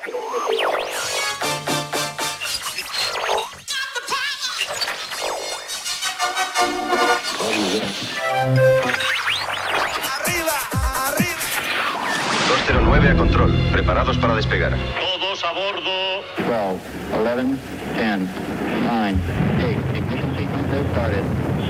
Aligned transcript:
Arriba, 0.00 0.16
arriba. 11.04 11.36
209 12.48 13.08
a 13.08 13.14
control, 13.14 13.52
preparados 13.72 14.16
para 14.16 14.36
despegar. 14.36 14.72
Todos 14.98 15.44
a 15.44 15.52
bordo. 15.52 15.90
12, 16.48 16.80
11, 17.12 17.58
10, 17.96 18.20
9, 18.84 19.14
8, 19.58 19.96
ignition 19.98 20.34
sequence 20.34 20.80
started. 20.92 21.24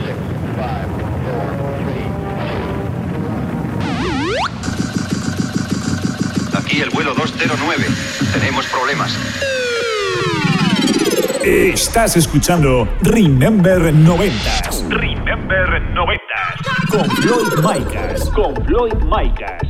6, 0.04 0.14
5, 0.54 1.00
4, 1.26 1.79
Aquí 6.70 6.82
el 6.82 6.90
vuelo 6.90 7.14
209. 7.14 7.84
Tenemos 8.32 8.64
problemas. 8.68 9.18
Estás 11.42 12.16
escuchando 12.16 12.88
Remember 13.02 13.92
90 13.92 14.36
Remember 14.88 15.82
90. 15.82 16.22
con 16.88 17.10
Floyd 17.10 17.54
Micas. 17.56 18.30
Con 18.30 18.54
Floyd 18.66 18.94
Micas. 19.02 19.62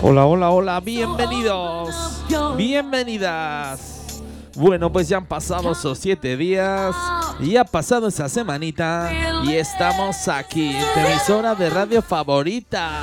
Hola, 0.00 0.24
hola, 0.24 0.48
hola, 0.48 0.80
bienvenidos, 0.80 2.24
bienvenidas. 2.56 4.22
Bueno, 4.54 4.90
pues 4.90 5.10
ya 5.10 5.18
han 5.18 5.26
pasado 5.26 5.72
esos 5.72 5.98
siete 5.98 6.38
días 6.38 6.96
y 7.38 7.58
ha 7.58 7.64
pasado 7.64 8.08
esa 8.08 8.30
semanita 8.30 9.12
y 9.44 9.56
estamos 9.56 10.26
aquí, 10.26 10.74
en 10.74 10.84
tu 10.94 11.00
emisora 11.00 11.54
de 11.54 11.68
radio 11.68 12.00
favorita. 12.00 13.02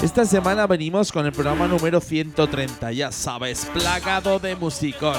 Esta 0.00 0.24
semana 0.24 0.66
venimos 0.66 1.12
con 1.12 1.26
el 1.26 1.32
programa 1.32 1.68
número 1.68 2.00
130, 2.00 2.92
ya 2.92 3.12
sabes, 3.12 3.66
plagado 3.66 4.38
de 4.38 4.56
musicón, 4.56 5.16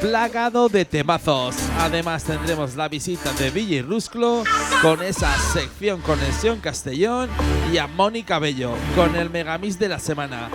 plagado 0.00 0.68
de 0.68 0.84
temazos. 0.84 1.56
Además 1.78 2.24
tendremos 2.24 2.76
la 2.76 2.88
visita 2.88 3.32
de 3.32 3.50
Villa 3.50 3.82
Rusclo 3.82 4.44
con 4.80 5.02
esa 5.02 5.32
sección 5.52 6.00
Conexión 6.00 6.60
Castellón 6.60 7.30
y 7.72 7.78
a 7.78 7.86
Mónica 7.86 8.38
Bello 8.38 8.74
con 8.94 9.16
el 9.16 9.30
Megamix 9.30 9.78
de 9.78 9.88
la 9.88 9.98
semana. 9.98 10.50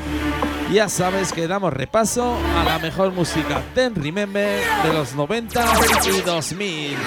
Ya 0.72 0.90
sabes 0.90 1.32
que 1.34 1.48
damos 1.48 1.74
repaso 1.74 2.38
a 2.58 2.64
la 2.64 2.80
mejor 2.80 3.12
música 3.12 3.62
Ten 3.74 3.96
Remember 3.96 4.62
de 4.84 4.94
los 4.94 5.16
90 5.16 5.66
y 6.06 6.22
2000. 6.22 6.98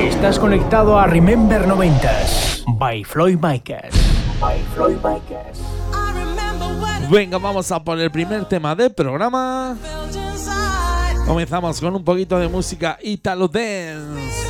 Estás 0.00 0.38
conectado 0.38 0.98
a 0.98 1.06
Remember 1.06 1.66
90s 1.66 2.64
by 2.78 3.04
Floyd 3.04 3.38
Micas. 3.40 4.19
By 4.40 4.58
Floyd 4.74 4.96
Micas. 4.96 5.58
Venga, 7.10 7.38
vamos 7.38 7.70
a 7.70 7.82
por 7.82 7.98
el 7.98 8.10
primer 8.10 8.44
tema 8.46 8.74
del 8.74 8.92
programa. 8.92 9.76
Comenzamos 11.26 11.80
con 11.80 11.94
un 11.94 12.04
poquito 12.04 12.38
de 12.38 12.48
música 12.48 12.98
Italo 13.02 13.48
Dance. 13.48 14.40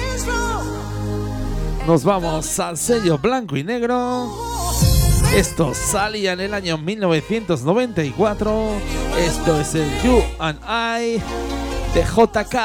Nos 1.86 2.04
vamos 2.04 2.60
al 2.60 2.76
sello 2.76 3.18
blanco 3.18 3.56
y 3.56 3.64
negro. 3.64 4.30
Esto 5.34 5.72
salía 5.74 6.34
en 6.34 6.40
el 6.40 6.54
año 6.54 6.78
1994. 6.78 8.70
Esto 9.18 9.60
es 9.60 9.74
el 9.74 9.88
You 10.02 10.22
and 10.38 10.60
I 10.64 11.20
de 11.94 12.04
JK. 12.04 12.56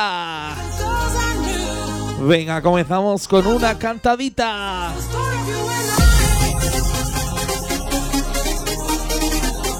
Venga, 2.21 2.61
comenzamos 2.61 3.27
con 3.27 3.47
una 3.47 3.77
cantadita. 3.77 4.93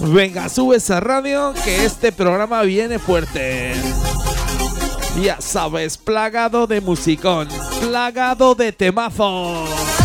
Venga, 0.08 0.50
sube 0.50 0.78
esa 0.78 1.00
radio 1.00 1.53
que 1.64 1.84
este 1.84 2.11
programa 2.11 2.61
viene 2.61 3.00
fuerte. 3.00 3.73
Ya 5.22 5.41
sabes, 5.41 5.97
plagado 5.97 6.68
de 6.68 6.79
musicón, 6.79 7.47
plagado 7.81 8.53
de 8.53 8.72
temazos. 8.72 10.04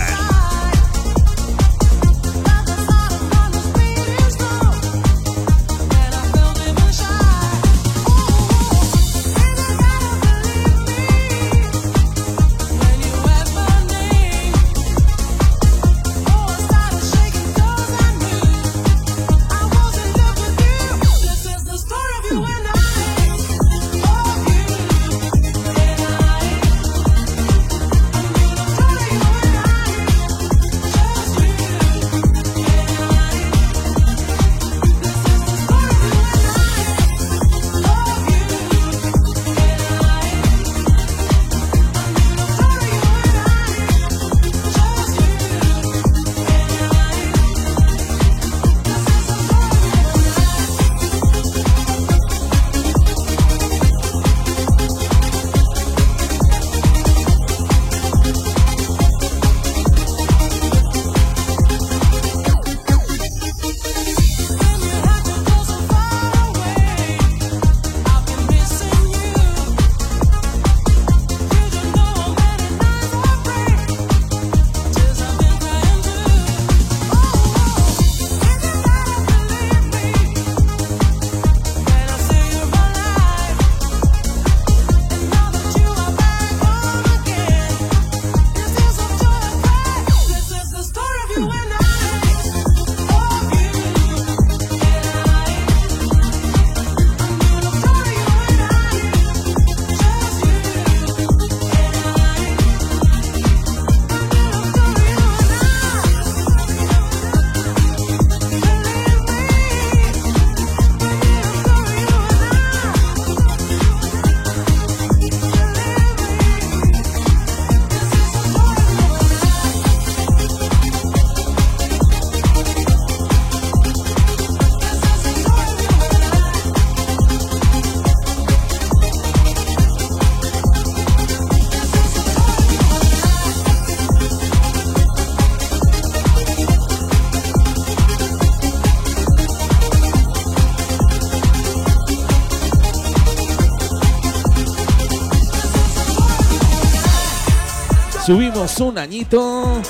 Subimos 148.31 148.79
un 148.79 148.97
añito. 148.97 149.81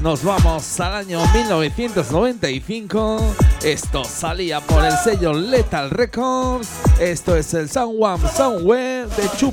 Nos 0.00 0.24
vamos 0.24 0.80
al 0.80 0.94
año 0.94 1.20
1995. 1.34 3.18
Esto 3.62 4.02
salía 4.02 4.62
por 4.62 4.82
el 4.82 4.96
sello 4.96 5.34
Lethal 5.34 5.90
Records. 5.90 6.70
Esto 6.98 7.36
es 7.36 7.52
el 7.52 7.68
Someone 7.68 8.26
Somewhere 8.34 9.04
de 9.14 9.28
Chu. 9.36 9.52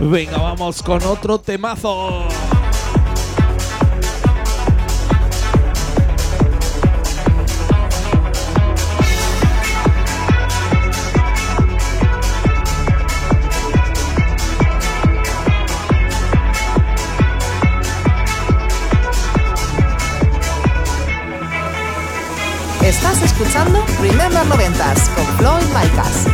Venga, 0.00 0.38
vamos 0.38 0.82
con 0.82 1.02
otro 1.02 1.38
temazo. 1.38 2.26
90s 24.74 25.08
con 25.14 25.26
Floyd 25.36 25.64
Micas. 25.74 26.33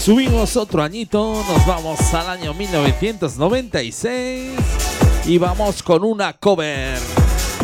Subimos 0.00 0.56
otro 0.56 0.82
añito, 0.82 1.44
nos 1.46 1.66
vamos 1.66 2.00
al 2.14 2.30
año 2.30 2.54
1996 2.54 4.52
y 5.26 5.36
vamos 5.36 5.82
con 5.82 6.02
una 6.04 6.32
cover. 6.32 6.98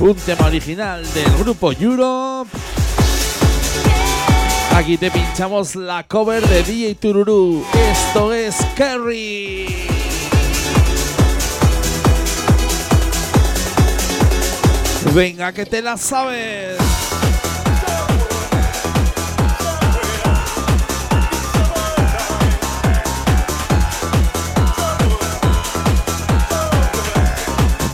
Un 0.00 0.14
tema 0.16 0.49
original 0.49 1.02
del 1.14 1.35
grupo 1.38 1.73
Europe. 1.73 2.50
Aquí 4.75 4.99
te 4.99 5.11
pinchamos 5.11 5.76
la 5.76 6.02
cover 6.02 6.47
de 6.47 6.62
DJ 6.62 6.97
Tururú. 6.97 7.64
Esto 7.73 8.35
es 8.35 8.55
Kerry. 8.76 9.88
Venga, 15.14 15.52
que 15.52 15.64
te 15.64 15.81
la 15.81 15.97
sabes. 15.97 16.86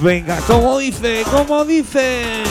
Venga, 0.03 0.37
como 0.49 0.79
dice, 0.79 1.23
como 1.31 1.65
dice. 1.65 2.43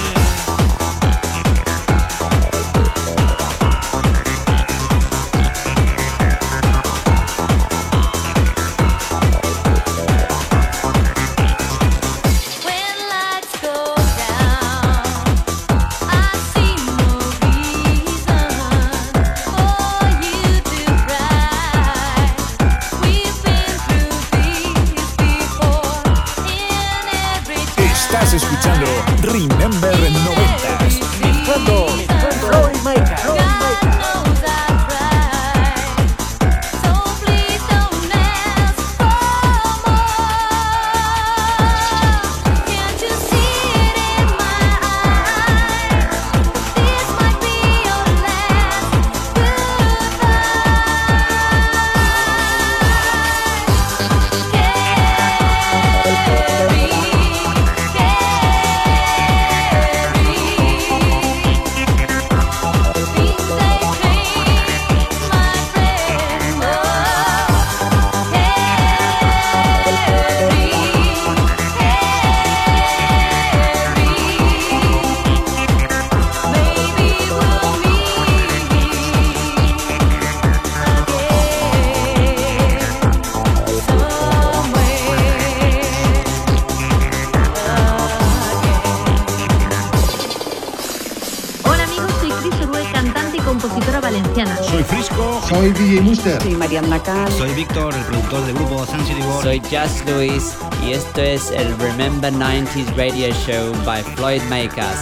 El 98.01 98.07
productor 98.07 98.45
del 98.45 98.55
grupo 98.55 98.85
City 98.85 99.21
World. 99.21 99.43
Soy 99.43 99.59
Just 99.59 100.09
Luis 100.09 100.55
y 100.85 100.93
esto 100.93 101.21
es 101.21 101.51
el 101.51 101.77
Remember 101.77 102.31
90s 102.33 102.95
Radio 102.95 103.33
Show 103.45 103.73
by 103.85 104.01
Floyd 104.15 104.41
Makers. 104.43 105.01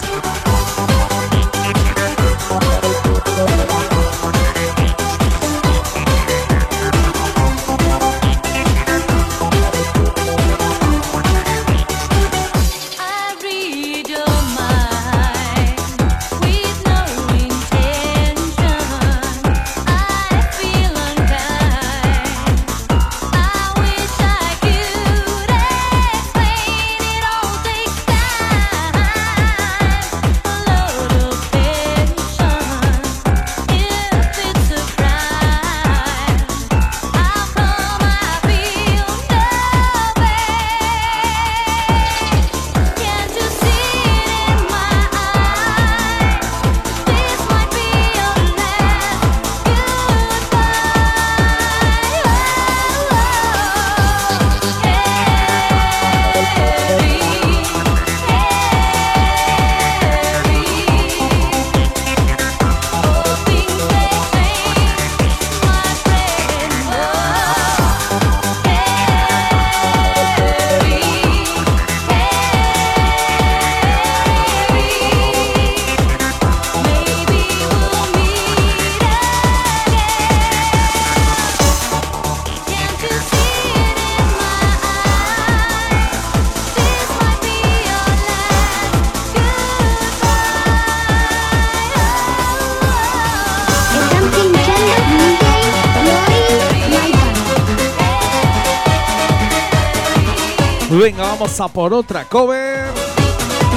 Venga, 101.00 101.22
vamos 101.22 101.58
a 101.58 101.66
por 101.66 101.94
otra 101.94 102.26
cover. 102.26 102.92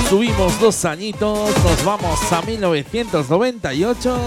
Subimos 0.10 0.60
dos 0.60 0.84
añitos, 0.84 1.52
nos 1.64 1.86
vamos 1.86 2.20
a 2.34 2.42
1998. 2.42 4.18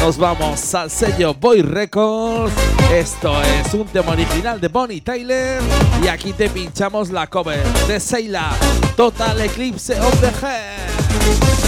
Nos 0.00 0.16
vamos 0.16 0.74
al 0.76 0.92
sello 0.92 1.34
Boy 1.34 1.62
Records. 1.62 2.54
Esto 2.92 3.42
es 3.42 3.74
un 3.74 3.86
tema 3.86 4.12
original 4.12 4.60
de 4.60 4.68
Bonnie 4.68 5.00
Tyler. 5.00 5.60
Y 6.00 6.06
aquí 6.06 6.32
te 6.32 6.48
pinchamos 6.48 7.10
la 7.10 7.26
cover 7.26 7.66
de 7.88 7.98
Seila, 7.98 8.52
Total 8.96 9.40
Eclipse 9.40 9.98
of 10.00 10.20
the 10.20 10.28
Head. 10.46 11.67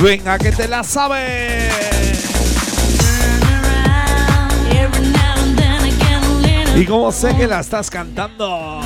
Venga, 0.00 0.38
que 0.38 0.52
te 0.52 0.68
la 0.68 0.84
sabes. 0.84 1.74
Y 6.76 6.84
como 6.84 7.10
sé 7.10 7.34
que 7.36 7.48
la 7.48 7.60
estás 7.60 7.90
cantando. 7.90 8.80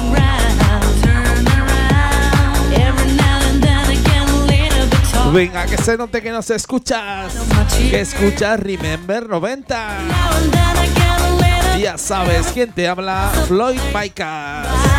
Venga, 5.33 5.67
que 5.67 5.79
se 5.79 5.97
note 5.97 6.23
que 6.23 6.31
nos 6.31 6.49
escuchas. 6.51 7.35
Que 7.91 8.01
escuchas 8.01 8.61
Remember 8.61 9.29
90. 9.29 9.89
Ya 11.79 11.99
sabes 11.99 12.49
quién 12.53 12.71
te 12.73 12.89
habla, 12.89 13.31
Floyd 13.49 13.81
Micah. 13.95 14.92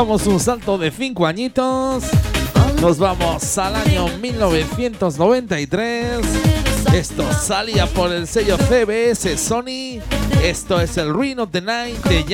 Damos 0.00 0.26
un 0.26 0.40
salto 0.40 0.78
de 0.78 0.90
cinco 0.90 1.26
añitos 1.26 2.04
Nos 2.80 2.96
vamos 2.96 3.58
al 3.58 3.76
año 3.76 4.08
1993. 4.22 6.20
Esto 6.94 7.30
salía 7.34 7.86
por 7.86 8.10
el 8.10 8.26
sello 8.26 8.56
CBS 8.56 9.36
Sony. 9.36 10.00
Esto 10.42 10.80
es 10.80 10.96
el 10.96 11.10
Ruin 11.10 11.40
of 11.40 11.50
the 11.50 11.60
Night 11.60 12.02
de 12.04 12.24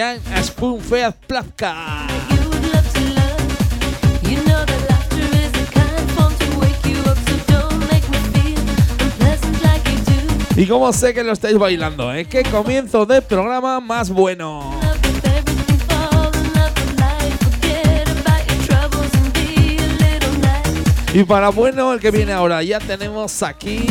like 9.61 9.91
you 9.91 9.97
do. 10.05 10.15
Y 10.57 10.67
como 10.69 10.93
sé 10.93 11.13
que 11.13 11.25
lo 11.25 11.33
estáis 11.33 11.59
bailando, 11.59 12.15
¿eh? 12.15 12.27
¡Qué 12.27 12.45
comienzo 12.45 13.07
de 13.07 13.23
programa 13.23 13.81
más 13.81 14.09
bueno! 14.11 14.76
Y 21.17 21.25
para 21.25 21.49
bueno, 21.49 21.95
el 21.95 21.99
que 21.99 22.11
viene 22.11 22.35
ahora, 22.35 22.63
ya 22.63 22.79
tenemos 22.79 23.43
aquí 23.43 23.87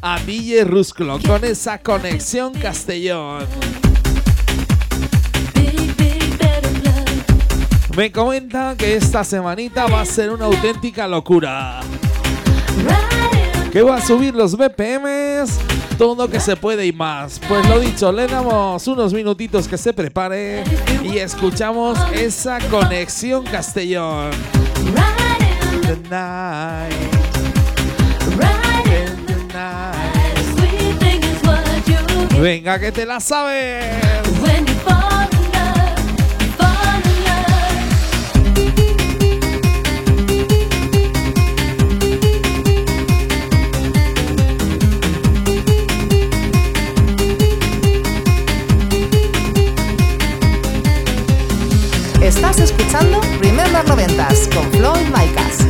a 0.00 0.18
DJ 0.18 0.64
Rusclo 0.64 1.18
con 1.26 1.44
esa 1.44 1.76
conexión 1.76 2.54
Castellón. 2.54 3.44
Me 7.94 8.10
comenta 8.10 8.76
que 8.78 8.94
esta 8.94 9.24
semanita 9.24 9.88
va 9.88 10.00
a 10.00 10.06
ser 10.06 10.30
una 10.30 10.46
auténtica 10.46 11.06
locura. 11.06 11.80
Que 13.70 13.82
va 13.82 13.96
a 13.96 14.00
subir 14.00 14.34
los 14.34 14.56
BPMs, 14.56 15.58
todo 15.98 16.30
que 16.30 16.40
se 16.40 16.56
puede 16.56 16.86
y 16.86 16.94
más. 16.94 17.42
Pues 17.46 17.68
lo 17.68 17.78
dicho, 17.78 18.10
le 18.10 18.26
damos 18.26 18.88
unos 18.88 19.12
minutitos 19.12 19.68
que 19.68 19.76
se 19.76 19.92
prepare 19.92 20.64
y 21.04 21.18
escuchamos 21.18 21.98
esa 22.14 22.58
conexión 22.70 23.44
Castellón. 23.44 24.30
The 25.90 25.96
night. 26.08 26.92
In 28.86 29.26
the 29.26 29.34
night. 29.52 30.38
Sweet 30.54 30.94
thing 31.00 31.20
is 31.20 31.42
what 31.42 31.88
you 31.88 32.28
get 32.28 32.38
Venga, 32.38 32.78
que 32.78 32.92
te 32.92 33.04
la 33.04 33.18
sabes. 33.18 34.22
when 34.40 34.66
you 34.68 34.74
fall 34.86 35.26
in 35.32 35.50
love. 35.50 35.98
You 36.40 36.48
fall 36.52 37.02
in 37.02 37.24
love. 37.26 38.70
Estás 52.22 52.60
escuchando 52.60 53.20
Remember 53.40 53.84
90s 53.84 54.48
con 54.54 54.70
Floyd 54.70 55.06
Micas. 55.12 55.69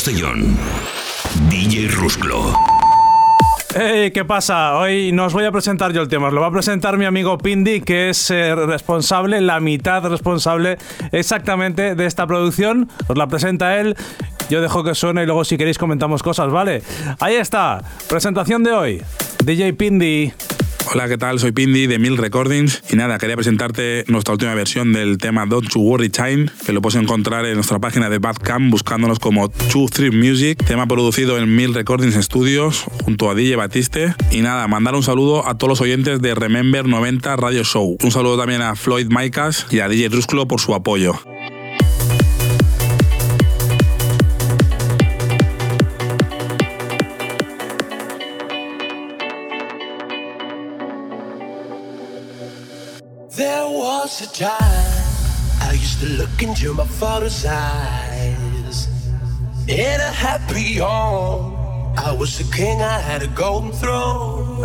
Castellón. 0.00 0.56
DJ 1.50 1.88
Rusclo. 1.88 2.54
Hey, 3.74 4.10
¿qué 4.12 4.24
pasa? 4.24 4.78
Hoy 4.78 5.12
no 5.12 5.26
os 5.26 5.34
voy 5.34 5.44
a 5.44 5.52
presentar 5.52 5.92
yo 5.92 6.00
el 6.00 6.08
tema, 6.08 6.28
os 6.28 6.32
lo 6.32 6.40
va 6.40 6.46
a 6.46 6.50
presentar 6.50 6.96
mi 6.96 7.04
amigo 7.04 7.36
Pindi, 7.36 7.82
que 7.82 8.08
es 8.08 8.30
eh, 8.30 8.54
responsable, 8.54 9.42
la 9.42 9.60
mitad 9.60 10.02
responsable 10.08 10.78
exactamente 11.12 11.94
de 11.94 12.06
esta 12.06 12.26
producción. 12.26 12.88
Os 13.08 13.18
la 13.18 13.26
presenta 13.26 13.78
él. 13.78 13.94
Yo 14.48 14.62
dejo 14.62 14.82
que 14.82 14.94
suene 14.94 15.24
y 15.24 15.26
luego 15.26 15.44
si 15.44 15.58
queréis 15.58 15.76
comentamos 15.76 16.22
cosas, 16.22 16.50
¿vale? 16.50 16.82
Ahí 17.18 17.34
está, 17.34 17.82
presentación 18.08 18.62
de 18.62 18.72
hoy. 18.72 19.02
DJ 19.44 19.74
Pindi. 19.74 20.32
Hola, 20.92 21.08
¿qué 21.08 21.18
tal? 21.18 21.38
Soy 21.38 21.52
Pindi 21.52 21.86
de 21.86 22.00
Mil 22.00 22.16
Recordings 22.16 22.82
y 22.90 22.96
nada, 22.96 23.16
quería 23.18 23.36
presentarte 23.36 24.04
nuestra 24.08 24.34
última 24.34 24.54
versión 24.54 24.92
del 24.92 25.18
tema 25.18 25.46
Don't 25.46 25.72
You 25.72 25.82
Worry 25.82 26.08
Time, 26.08 26.46
que 26.66 26.72
lo 26.72 26.82
puedes 26.82 27.00
encontrar 27.00 27.46
en 27.46 27.54
nuestra 27.54 27.78
página 27.78 28.10
de 28.10 28.18
Badcamp 28.18 28.72
buscándonos 28.72 29.20
como 29.20 29.50
Two 29.50 29.86
Three 29.88 30.10
Music, 30.10 30.58
tema 30.66 30.88
producido 30.88 31.38
en 31.38 31.54
Mil 31.54 31.74
Recordings 31.74 32.16
Studios 32.16 32.86
junto 33.04 33.30
a 33.30 33.36
DJ 33.36 33.54
Batiste. 33.54 34.16
Y 34.32 34.40
nada, 34.40 34.66
mandar 34.66 34.96
un 34.96 35.04
saludo 35.04 35.46
a 35.46 35.56
todos 35.56 35.68
los 35.68 35.80
oyentes 35.80 36.20
de 36.20 36.34
Remember 36.34 36.84
90 36.84 37.36
Radio 37.36 37.62
Show. 37.62 37.96
Un 38.02 38.10
saludo 38.10 38.36
también 38.36 38.60
a 38.60 38.74
Floyd 38.74 39.06
Micas 39.10 39.68
y 39.70 39.78
a 39.78 39.88
DJ 39.88 40.08
Rusclo 40.08 40.48
por 40.48 40.60
su 40.60 40.74
apoyo. 40.74 41.20
A 54.22 54.48
I 55.62 55.72
used 55.72 56.00
to 56.00 56.06
look 56.06 56.42
into 56.42 56.74
my 56.74 56.84
father's 56.84 57.46
eyes. 57.46 58.88
In 59.66 60.00
a 60.00 60.12
happy 60.12 60.74
home, 60.74 61.54
I 61.96 62.12
was 62.12 62.38
a 62.38 62.44
king, 62.52 62.82
I 62.82 62.98
had 62.98 63.22
a 63.22 63.28
golden 63.28 63.72
throne. 63.72 64.60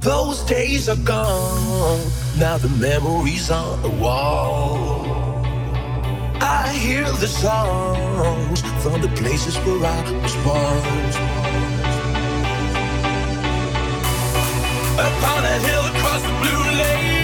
Those 0.00 0.42
days 0.44 0.88
are 0.90 0.96
gone, 0.96 2.00
now 2.38 2.58
the 2.58 2.68
memories 2.68 3.50
on 3.50 3.80
the 3.80 3.88
wall. 3.88 5.06
I 6.42 6.68
hear 6.76 7.04
the 7.04 7.28
songs 7.28 8.60
from 8.82 9.00
the 9.00 9.08
places 9.16 9.56
where 9.64 9.82
I 9.82 10.02
was 10.22 10.36
born. 10.44 11.04
Upon 15.08 15.44
a 15.44 15.58
hill 15.66 15.84
across 15.86 16.22
the 16.22 16.34
blue 16.42 16.64
lake, 16.82 17.23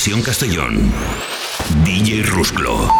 Conexión 0.00 0.22
Castellón. 0.22 0.90
DJ 1.84 2.22
Rusclo. 2.22 2.99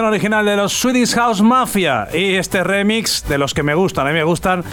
Original 0.00 0.44
de 0.46 0.56
los 0.56 0.72
Swedish 0.72 1.14
House 1.14 1.42
Mafia 1.42 2.08
y 2.12 2.34
este 2.34 2.64
remix 2.64 3.24
de 3.28 3.36
los 3.36 3.52
que 3.52 3.62
me 3.62 3.74
gustan. 3.74 4.06
A 4.06 4.10
mí 4.10 4.14
me 4.14 4.24
gustan 4.24 4.64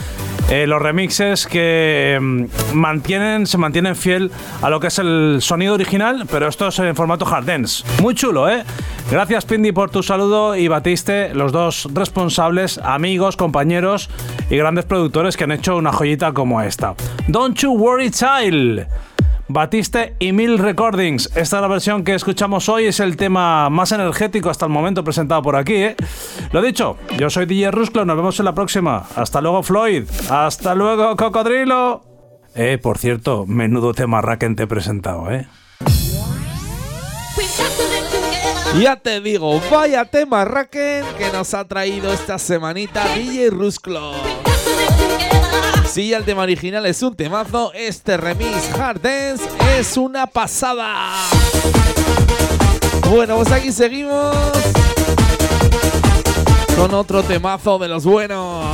eh, 0.49 0.65
los 0.65 0.81
remixes 0.81 1.45
que 1.45 2.17
mm, 2.19 2.45
mantienen, 2.73 3.45
se 3.45 3.57
mantienen 3.57 3.95
fiel 3.95 4.31
a 4.61 4.69
lo 4.69 4.79
que 4.79 4.87
es 4.87 4.97
el 4.97 5.39
sonido 5.41 5.73
original, 5.73 6.25
pero 6.31 6.47
esto 6.47 6.69
es 6.69 6.79
en 6.79 6.95
formato 6.95 7.27
hard 7.27 7.45
dance. 7.45 7.83
Muy 8.01 8.15
chulo, 8.15 8.49
¿eh? 8.49 8.63
Gracias, 9.11 9.45
Pindy, 9.45 9.73
por 9.73 9.89
tu 9.89 10.03
saludo 10.03 10.55
y 10.55 10.67
Batiste, 10.69 11.33
los 11.33 11.51
dos 11.51 11.89
responsables, 11.93 12.77
amigos, 12.77 13.35
compañeros 13.35 14.09
y 14.49 14.55
grandes 14.55 14.85
productores 14.85 15.35
que 15.35 15.43
han 15.43 15.51
hecho 15.51 15.75
una 15.75 15.91
joyita 15.91 16.31
como 16.31 16.61
esta. 16.61 16.95
Don't 17.27 17.57
You 17.57 17.73
Worry 17.73 18.09
Child. 18.09 18.87
Batiste 19.49 20.15
y 20.19 20.31
Mil 20.31 20.59
Recordings. 20.59 21.25
Esta 21.35 21.57
es 21.57 21.61
la 21.61 21.67
versión 21.67 22.03
que 22.03 22.13
escuchamos 22.13 22.69
hoy, 22.69 22.85
es 22.85 22.99
el 22.99 23.17
tema 23.17 23.69
más 23.71 23.91
energético 23.91 24.51
hasta 24.51 24.67
el 24.67 24.71
momento 24.71 25.03
presentado 25.03 25.41
por 25.41 25.55
aquí. 25.55 25.73
¿eh? 25.73 25.95
Lo 26.51 26.61
dicho, 26.61 26.97
yo 27.17 27.31
soy 27.31 27.47
DJ 27.47 27.71
Rusclo, 27.71 28.05
nos 28.05 28.15
vemos 28.15 28.39
en 28.39 28.45
la 28.45 28.53
próxima. 28.53 29.07
Hasta 29.15 29.41
luego 29.41 29.63
Floyd, 29.63 30.03
hasta 30.29 30.75
luego 30.75 31.15
Cocodrilo. 31.15 32.03
Eh, 32.53 32.77
por 32.81 32.99
cierto, 32.99 33.45
menudo 33.47 33.93
tema 33.93 34.21
Racken 34.21 34.55
te 34.55 34.63
he 34.63 34.67
presentado, 34.67 35.31
¿eh? 35.31 35.47
Ya 38.79 38.97
te 38.97 39.19
digo, 39.19 39.59
vaya 39.71 40.05
tema 40.05 40.45
Raken 40.45 41.03
que 41.17 41.31
nos 41.33 41.55
ha 41.55 41.65
traído 41.65 42.13
esta 42.13 42.37
semanita 42.37 43.03
DJ 43.15 43.49
Rusclo. 43.49 44.11
Si 45.91 46.09
ya 46.09 46.17
el 46.17 46.23
tema 46.23 46.43
original 46.43 46.85
es 46.85 47.01
un 47.01 47.15
temazo, 47.15 47.71
este 47.73 48.15
remix 48.17 48.69
Hard 48.77 49.01
Dance 49.01 49.43
es 49.77 49.97
una 49.97 50.27
pasada. 50.27 51.25
Bueno, 53.09 53.37
pues 53.37 53.51
aquí 53.51 53.71
seguimos 53.71 54.35
con 56.75 56.93
otro 56.93 57.23
temazo 57.23 57.79
de 57.79 57.87
los 57.87 58.05
buenos. 58.05 58.65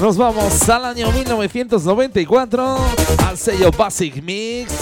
Nos 0.00 0.16
vamos 0.18 0.68
al 0.68 0.84
año 0.84 1.10
1994 1.10 2.78
al 3.26 3.38
sello 3.38 3.70
Basic 3.70 4.22
Mix 4.22 4.72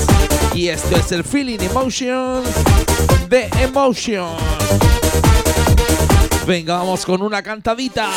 y 0.53 0.69
esto 0.69 0.97
es 0.97 1.13
el 1.13 1.23
Feeling 1.23 1.61
Emotions 1.61 2.49
de 3.29 3.49
Emotion. 3.61 4.35
Venga, 6.47 6.79
vamos 6.79 7.07
con 7.07 7.23
una 7.23 7.43
cantadita. 7.43 8.11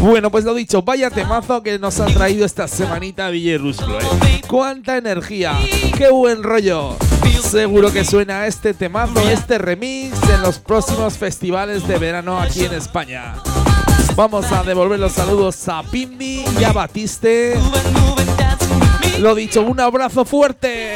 Bueno, 0.00 0.30
pues 0.30 0.44
lo 0.44 0.54
dicho, 0.54 0.82
vaya 0.82 1.10
temazo 1.10 1.62
que 1.62 1.78
nos 1.80 1.98
ha 1.98 2.06
traído 2.06 2.46
esta 2.46 2.68
semanita 2.68 3.28
Rusclo, 3.58 4.00
¿eh? 4.00 4.40
¡Cuánta 4.46 4.96
energía! 4.96 5.58
¡Qué 5.96 6.08
buen 6.10 6.44
rollo! 6.44 6.96
Seguro 7.50 7.90
que 7.90 8.04
suena 8.04 8.46
este 8.46 8.74
temazo, 8.74 9.26
este 9.26 9.56
remix 9.56 10.14
en 10.28 10.42
los 10.42 10.58
próximos 10.58 11.16
festivales 11.16 11.88
de 11.88 11.98
verano 11.98 12.38
aquí 12.38 12.66
en 12.66 12.74
España. 12.74 13.36
Vamos 14.14 14.52
a 14.52 14.62
devolver 14.62 14.98
los 14.98 15.12
saludos 15.12 15.66
a 15.66 15.82
Pimbi 15.82 16.44
y 16.60 16.64
a 16.64 16.72
Batiste. 16.72 17.54
Lo 19.18 19.34
dicho, 19.34 19.62
un 19.62 19.80
abrazo 19.80 20.26
fuerte. 20.26 20.94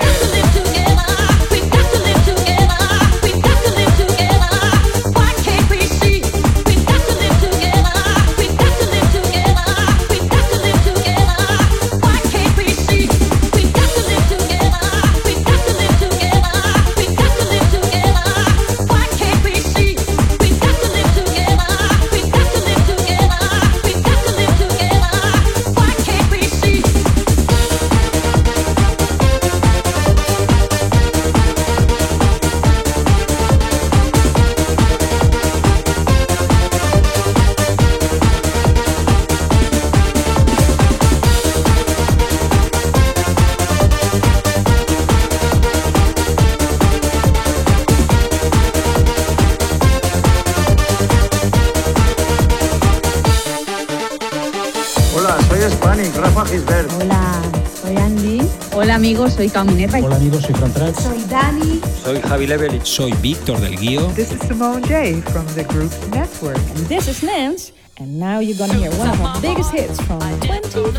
Rafa 55.92 56.48
Gisbert. 56.50 56.90
Hola, 56.92 57.42
soy 57.82 57.96
Andy. 57.96 58.40
Hola 58.72 58.94
amigos, 58.94 59.34
soy 59.34 59.50
Camineta. 59.50 59.98
Hola 59.98 60.16
amigos, 60.16 60.42
soy 60.42 60.54
Fran 60.54 60.72
Trax. 60.72 61.02
Soy 61.02 61.22
Dani. 61.28 61.82
Soy 62.02 62.18
Javi 62.22 62.46
Levelich. 62.46 62.86
Soy 62.86 63.12
Víctor 63.20 63.60
del 63.60 63.76
Guío. 63.76 64.10
This 64.14 64.32
is 64.32 64.40
Simone 64.40 64.82
J 64.86 65.20
from 65.20 65.44
the 65.54 65.64
group 65.64 65.92
Network. 66.10 66.56
And 66.56 66.88
this 66.88 67.08
is 67.08 67.22
Nance, 67.22 67.72
and 67.98 68.18
now 68.18 68.40
you're 68.40 68.56
gonna 68.56 68.72
hear 68.72 68.90
one 68.92 69.10
of 69.10 69.20
our 69.20 69.38
biggest 69.42 69.70
hits 69.70 70.00
from 70.00 70.18
24 70.40 70.92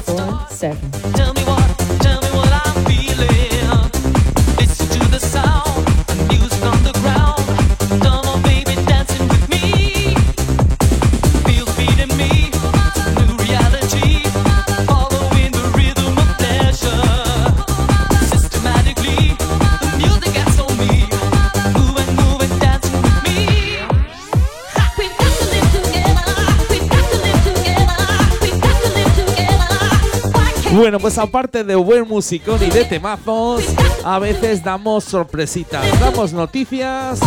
Bueno, 30.74 31.00
pues 31.00 31.20
aparte 31.20 31.64
de 31.64 31.76
buen 31.76 32.08
musicón 32.08 32.60
y 32.64 32.70
de 32.72 32.84
temazos, 32.86 33.64
a 34.04 34.18
veces 34.18 34.64
damos 34.64 35.04
sorpresitas, 35.04 35.86
damos 36.00 36.34
noticias 36.34 37.20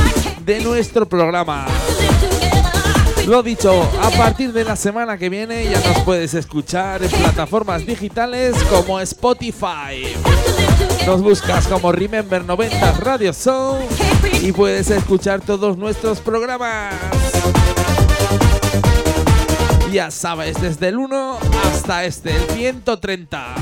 de 0.45 0.61
nuestro 0.63 1.09
programa. 1.09 1.65
Lo 3.29 3.45
dicho, 3.45 3.89
a 4.03 4.11
partir 4.11 4.53
de 4.53 4.65
la 4.65 4.75
semana 4.75 5.17
que 5.17 5.29
viene 5.29 5.65
ya 5.65 5.81
nos 5.81 6.01
puedes 6.01 6.35
escuchar 6.35 7.05
en 7.05 7.11
plataformas 7.11 7.87
digitales 7.87 8.57
como 8.65 8.99
Spotify. 8.99 10.13
Nos 11.07 11.23
buscas 11.23 11.69
como 11.69 11.93
Remember 11.93 12.45
90 12.45 12.93
Radio 12.95 13.33
Show 13.33 13.79
y 14.43 14.51
puedes 14.51 14.91
escuchar 14.91 15.41
todos 15.41 15.79
nuestros 15.79 16.19
programas. 16.19 16.95
Ya 19.93 20.11
sabes, 20.11 20.61
desde 20.61 20.89
el 20.89 20.99
1 20.99 21.39
hasta 21.65 22.05
este, 22.05 22.35
el 22.35 22.43
130. 22.51 23.55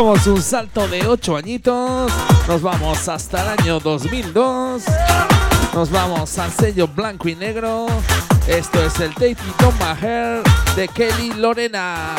Damos 0.00 0.26
un 0.28 0.40
salto 0.40 0.88
de 0.88 1.06
8 1.06 1.36
añitos. 1.36 2.10
Nos 2.48 2.62
vamos 2.62 3.06
hasta 3.06 3.42
el 3.42 3.60
año 3.60 3.80
2002. 3.80 4.84
Nos 5.74 5.90
vamos 5.90 6.38
al 6.38 6.50
sello 6.52 6.88
blanco 6.88 7.28
y 7.28 7.34
negro. 7.34 7.86
Esto 8.46 8.82
es 8.82 8.98
el 8.98 9.12
Take 9.12 9.32
It 9.32 9.62
On 9.62 9.74
Hair 10.02 10.42
de 10.74 10.88
Kelly 10.88 11.34
Lorena. 11.34 12.16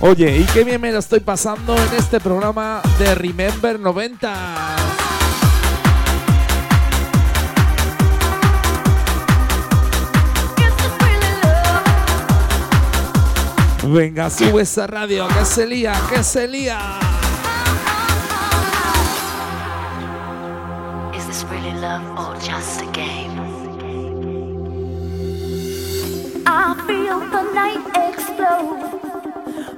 Oye, 0.00 0.36
y 0.36 0.44
qué 0.52 0.64
bien 0.64 0.82
me 0.82 0.92
lo 0.92 0.98
estoy 0.98 1.20
pasando 1.20 1.74
en 1.74 1.94
este 1.96 2.20
programa 2.20 2.82
de 2.98 3.14
Remember 3.14 3.80
90. 3.80 5.07
Venga, 13.90 14.28
sube 14.28 14.62
esa 14.62 14.86
radio, 14.86 15.26
que 15.28 15.46
se 15.46 15.66
lía, 15.66 15.94
que 16.10 16.22
se 16.22 16.46
lía. 16.46 16.78
Is 21.16 21.26
this 21.26 21.42
really 21.44 21.72
love 21.80 22.02
or 22.18 22.34
just 22.36 22.82
a 22.82 22.86
game? 22.92 23.40
I 26.46 26.74
feel 26.86 27.20
the 27.30 27.42
night 27.54 27.80
explode 28.10 29.00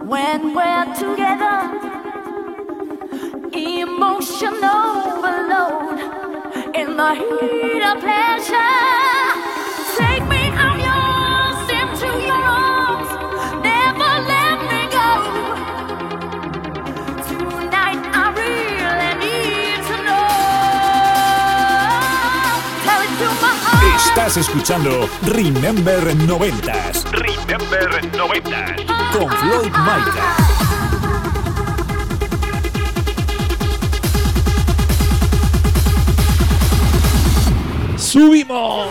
when 0.03 0.55
we're 0.57 0.87
together. 0.97 1.71
Emotional 3.53 5.07
overload 5.07 6.01
in 6.75 6.97
the 6.97 7.15
heat 7.15 7.83
of 7.85 8.01
pleasure. 8.01 9.30
Estás 24.11 24.39
escuchando 24.39 25.09
Remember 25.23 26.03
90s. 26.27 27.05
Remember 27.13 28.05
90 28.17 28.77
Con 29.13 29.31
Floyd 29.31 29.71
Micah. 29.71 30.37
¡Subimos! 37.97 38.89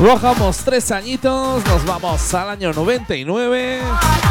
Bajamos 0.00 0.56
tres 0.64 0.90
añitos, 0.92 1.62
nos 1.66 1.84
vamos 1.84 2.32
al 2.32 2.48
año 2.48 2.72
99, 2.72 3.80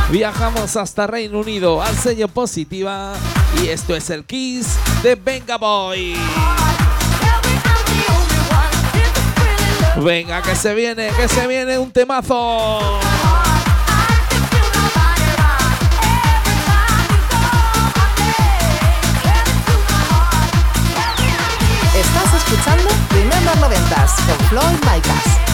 viajamos 0.10 0.76
hasta 0.76 1.06
Reino 1.06 1.40
Unido 1.40 1.80
al 1.84 1.96
sello 1.96 2.28
Positiva 2.28 3.14
y 3.62 3.68
esto 3.68 3.96
es 3.96 4.10
el 4.10 4.26
Kiss 4.26 4.80
de 5.04 5.14
Venga 5.14 5.58
Boy. 5.58 6.16
Venga, 9.98 10.42
que 10.42 10.56
se 10.56 10.74
viene, 10.74 11.12
que 11.16 11.28
se 11.28 11.46
viene 11.46 11.78
un 11.78 11.92
temazo. 11.92 13.00
Estás 21.94 22.34
escuchando 22.34 22.90
Remember 23.12 23.56
90s 23.58 24.26
con 24.26 24.48
Floyd 24.48 24.92
Micas. 24.92 25.49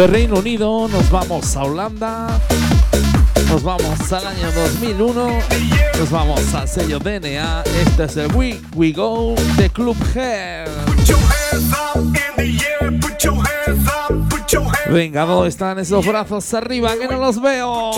De 0.00 0.06
Reino 0.06 0.36
Unido 0.36 0.88
nos 0.88 1.10
vamos 1.10 1.54
a 1.56 1.62
Holanda, 1.62 2.40
nos 3.50 3.62
vamos 3.62 4.10
al 4.10 4.26
año 4.28 4.50
2001, 4.50 5.28
nos 5.98 6.10
vamos 6.10 6.54
al 6.54 6.66
sello 6.66 6.98
DNA. 6.98 7.64
Este 7.82 8.04
es 8.04 8.16
el 8.16 8.34
We 8.34 8.58
We 8.74 8.92
Go 8.92 9.34
de 9.58 9.68
Club 9.68 9.94
Hair. 10.14 10.70
Venga, 14.90 15.26
¿dónde 15.26 15.50
están 15.50 15.78
esos 15.78 16.06
brazos 16.06 16.54
arriba 16.54 16.96
que 16.96 17.06
no 17.06 17.18
los 17.18 17.38
veo? 17.38 17.90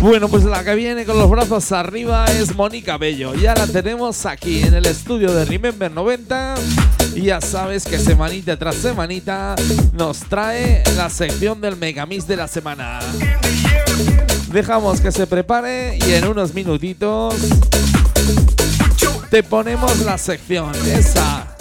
Bueno, 0.00 0.28
pues 0.28 0.44
la 0.44 0.62
que 0.62 0.76
viene 0.76 1.04
con 1.04 1.18
los 1.18 1.28
brazos 1.28 1.72
arriba 1.72 2.24
es 2.26 2.54
Mónica 2.54 2.96
Bello. 2.98 3.34
Ya 3.34 3.54
la 3.54 3.66
tenemos 3.66 4.26
aquí 4.26 4.62
en 4.62 4.74
el 4.74 4.86
estudio 4.86 5.32
de 5.32 5.44
Remember 5.44 5.90
90. 5.90 6.54
Y 7.16 7.22
ya 7.22 7.40
sabes 7.40 7.84
que 7.84 7.98
semanita 7.98 8.56
tras 8.56 8.76
semanita 8.76 9.56
nos 9.92 10.20
trae 10.20 10.84
la 10.96 11.10
sección 11.10 11.60
del 11.60 11.76
Megamix 11.76 12.28
de 12.28 12.36
la 12.36 12.46
semana. 12.46 13.00
Dejamos 14.52 15.00
que 15.00 15.10
se 15.10 15.26
prepare 15.26 15.98
y 16.06 16.12
en 16.12 16.28
unos 16.28 16.54
minutitos 16.54 17.34
te 19.30 19.42
ponemos 19.42 19.98
la 20.00 20.16
sección 20.16 20.72
esa. 20.86 21.56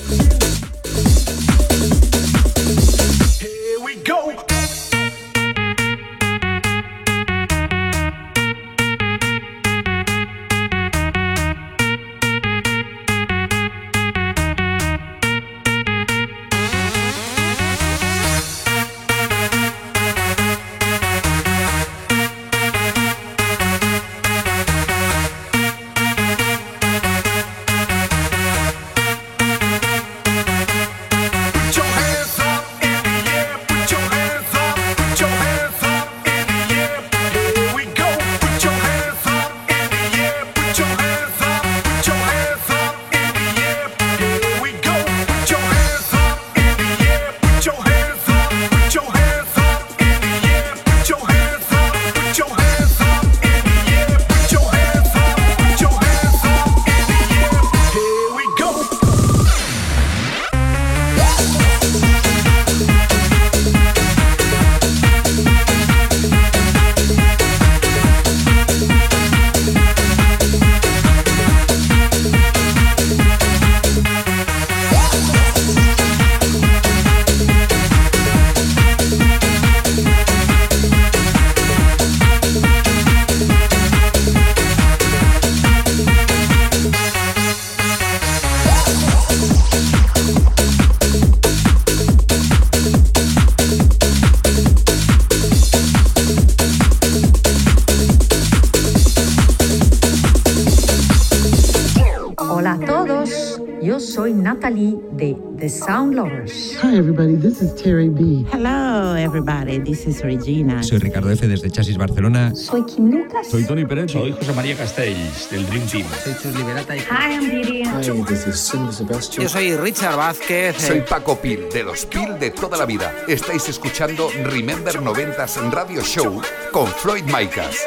Natalie 104.57 104.97
de 105.11 105.37
The 105.59 105.69
Sound 105.69 106.15
Lovers. 106.15 106.75
Hi, 106.81 106.97
everybody. 106.97 107.35
This 107.35 107.61
is 107.61 107.75
Terry 107.75 108.09
B. 108.09 108.43
Hello, 108.51 109.13
everybody. 109.13 109.77
This 109.77 110.07
is 110.07 110.23
Regina. 110.23 110.81
Soy 110.81 110.97
Ricardo 110.97 111.29
F. 111.29 111.47
desde 111.47 111.69
Chasis 111.69 111.95
Barcelona. 111.95 112.55
Soy 112.55 112.83
Kim 112.85 113.11
Lucas. 113.11 113.47
Soy 113.51 113.65
Tony 113.65 113.85
Pérez. 113.85 114.11
Soy 114.11 114.31
José 114.31 114.53
María 114.53 114.75
Castells, 114.75 115.51
del 115.51 115.63
Dream 115.67 115.85
Team. 115.85 116.05
Soy 116.23 116.33
Chus 116.41 116.55
Liberata. 116.55 116.95
Hi, 116.95 117.35
I'm 117.35 117.49
Didi. 117.51 117.83
Hi, 117.83 118.23
this 118.27 118.47
is 118.47 118.59
Sebastian. 118.59 119.43
Yo 119.43 119.49
soy 119.49 119.75
Richard 119.77 120.15
Vázquez. 120.15 120.75
Soy 120.77 121.01
Paco 121.01 121.35
Pil, 121.35 121.69
de 121.71 121.83
los 121.83 122.07
Pil 122.07 122.39
de 122.39 122.49
toda 122.49 122.79
la 122.79 122.87
vida. 122.87 123.13
Estáis 123.27 123.69
escuchando 123.69 124.29
Remember 124.43 124.99
90s 124.99 125.71
Radio 125.71 126.01
Show 126.01 126.41
con 126.71 126.87
Floyd 126.87 127.25
Micas. 127.25 127.77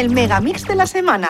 El 0.00 0.08
megamix 0.08 0.66
de 0.66 0.76
la 0.76 0.86
semana. 0.86 1.28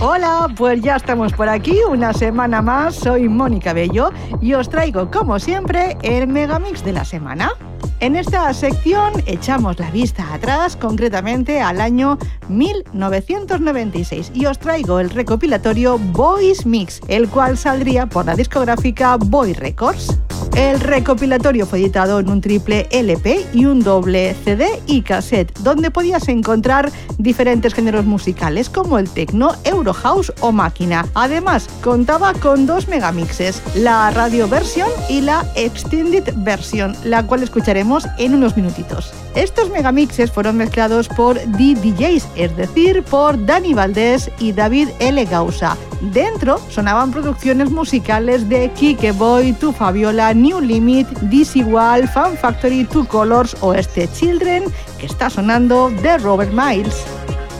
Hola, 0.00 0.48
pues 0.56 0.82
ya 0.82 0.96
estamos 0.96 1.32
por 1.32 1.48
aquí, 1.48 1.78
una 1.88 2.12
semana 2.12 2.60
más. 2.60 2.96
Soy 2.96 3.28
Mónica 3.28 3.72
Bello 3.72 4.10
y 4.40 4.54
os 4.54 4.68
traigo, 4.68 5.12
como 5.12 5.38
siempre, 5.38 5.96
el 6.02 6.26
megamix 6.26 6.82
de 6.82 6.92
la 6.92 7.04
semana. 7.04 7.52
En 8.00 8.16
esta 8.16 8.52
sección 8.52 9.12
echamos 9.26 9.78
la 9.78 9.92
vista 9.92 10.34
atrás, 10.34 10.74
concretamente 10.74 11.60
al 11.60 11.80
año 11.80 12.18
1996, 12.48 14.32
y 14.34 14.46
os 14.46 14.58
traigo 14.58 14.98
el 14.98 15.10
recopilatorio 15.10 15.98
Boys 15.98 16.66
Mix, 16.66 17.00
el 17.06 17.28
cual 17.28 17.56
saldría 17.56 18.06
por 18.06 18.26
la 18.26 18.34
discográfica 18.34 19.16
Boy 19.18 19.52
Records. 19.52 20.18
El 20.58 20.80
recopilatorio 20.80 21.66
fue 21.66 21.78
editado 21.78 22.18
en 22.18 22.28
un 22.28 22.40
triple 22.40 22.88
LP 22.90 23.46
y 23.54 23.66
un 23.66 23.78
doble 23.78 24.34
CD 24.42 24.82
y 24.88 25.02
cassette, 25.02 25.56
donde 25.60 25.92
podías 25.92 26.26
encontrar 26.26 26.90
diferentes 27.16 27.74
géneros 27.74 28.04
musicales 28.04 28.68
como 28.68 28.98
el 28.98 29.08
techno, 29.08 29.52
Eurohouse 29.62 30.32
o 30.40 30.50
máquina. 30.50 31.06
Además, 31.14 31.68
contaba 31.80 32.34
con 32.34 32.66
dos 32.66 32.88
megamixes, 32.88 33.62
la 33.76 34.10
radio 34.10 34.48
versión 34.48 34.88
y 35.08 35.20
la 35.20 35.46
extended 35.54 36.34
version, 36.38 36.96
la 37.04 37.24
cual 37.24 37.44
escucharemos 37.44 38.08
en 38.18 38.34
unos 38.34 38.56
minutitos. 38.56 39.12
Estos 39.36 39.70
megamixes 39.70 40.32
fueron 40.32 40.56
mezclados 40.56 41.06
por 41.08 41.38
DJs, 41.38 42.26
es 42.34 42.56
decir, 42.56 43.04
por 43.04 43.46
Dani 43.46 43.74
Valdés 43.74 44.28
y 44.40 44.50
David 44.50 44.88
L. 44.98 45.24
Gausa. 45.26 45.76
Dentro 46.00 46.60
sonaban 46.70 47.10
producciones 47.10 47.70
musicales 47.70 48.48
de 48.48 48.70
Kike 48.70 49.12
Boy, 49.12 49.52
Tu 49.52 49.72
Fabiola, 49.72 50.32
New 50.48 50.60
Limit, 50.62 51.06
Disigual, 51.28 52.08
Fan 52.08 52.34
Factory, 52.38 52.84
Two 52.84 53.06
Colors 53.06 53.54
o 53.60 53.74
este 53.74 54.10
Children 54.10 54.64
que 54.98 55.04
está 55.04 55.28
sonando 55.28 55.90
de 55.90 56.16
Robert 56.16 56.52
Miles. 56.52 57.04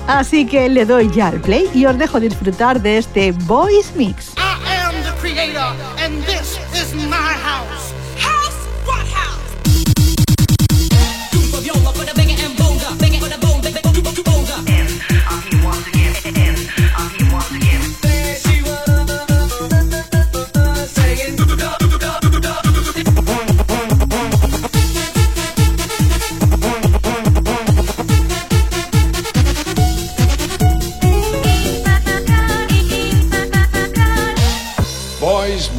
Así 0.07 0.47
que 0.47 0.71
le 0.71 0.87
doy 0.87 1.11
ya 1.13 1.29
al 1.29 1.41
play 1.43 1.69
y 1.75 1.85
os 1.85 1.99
dejo 1.99 2.19
disfrutar 2.19 2.81
de 2.81 2.97
este 2.97 3.33
Voice 3.33 3.93
Mix. 3.95 4.33
I 4.39 4.75
am 4.87 4.95
the 5.03 5.13
creator, 5.21 5.71
and 6.03 6.25
this 6.25 6.59
is 6.73 6.95
my 6.95 7.35
house. 7.45 7.78